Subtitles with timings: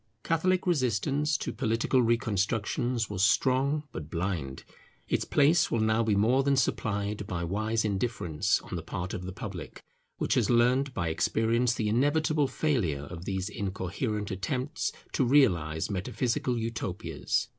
[0.23, 4.63] Catholic resistance to political reconstructions was strong, but blind:
[5.07, 9.25] its place will now be more than supplied by wise indifference on the part of
[9.25, 9.83] the public,
[10.17, 16.57] which has learnt by experience the inevitable failure of these incoherent attempts to realize metaphysical
[16.57, 17.47] Utopias.